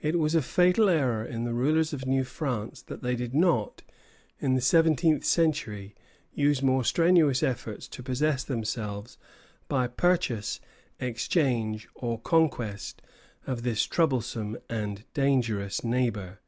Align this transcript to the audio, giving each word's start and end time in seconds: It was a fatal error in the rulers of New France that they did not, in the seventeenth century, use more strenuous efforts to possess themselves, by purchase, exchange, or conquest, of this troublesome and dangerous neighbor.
It 0.00 0.20
was 0.20 0.36
a 0.36 0.40
fatal 0.40 0.88
error 0.88 1.24
in 1.24 1.42
the 1.42 1.52
rulers 1.52 1.92
of 1.92 2.06
New 2.06 2.22
France 2.22 2.80
that 2.82 3.02
they 3.02 3.16
did 3.16 3.34
not, 3.34 3.82
in 4.38 4.54
the 4.54 4.60
seventeenth 4.60 5.24
century, 5.24 5.96
use 6.32 6.62
more 6.62 6.84
strenuous 6.84 7.42
efforts 7.42 7.88
to 7.88 8.02
possess 8.04 8.44
themselves, 8.44 9.18
by 9.66 9.88
purchase, 9.88 10.60
exchange, 11.00 11.88
or 11.96 12.20
conquest, 12.20 13.02
of 13.48 13.64
this 13.64 13.82
troublesome 13.82 14.56
and 14.68 15.02
dangerous 15.12 15.82
neighbor. 15.82 16.38